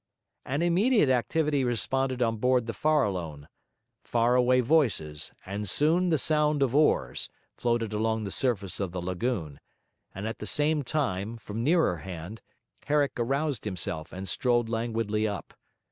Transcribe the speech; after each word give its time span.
An 0.47 0.63
immediate 0.63 1.09
activity 1.09 1.63
responded 1.63 2.23
on 2.23 2.37
board 2.37 2.65
the 2.65 2.73
Farallone; 2.73 3.45
far 4.01 4.35
away 4.35 4.59
voices, 4.59 5.31
and 5.45 5.69
soon 5.69 6.09
the 6.09 6.17
sound 6.17 6.63
of 6.63 6.73
oars, 6.73 7.29
floated 7.55 7.93
along 7.93 8.23
the 8.23 8.31
surface 8.31 8.79
of 8.79 8.93
the 8.93 8.99
lagoon; 8.99 9.59
and 10.15 10.27
at 10.27 10.39
the 10.39 10.47
same 10.47 10.81
time, 10.81 11.37
from 11.37 11.63
nearer 11.63 11.97
hand, 11.97 12.41
Herrick 12.85 13.13
aroused 13.19 13.63
himself 13.63 14.11
and 14.11 14.27
strolled 14.27 14.69
languidly 14.69 15.27
up. 15.27 15.53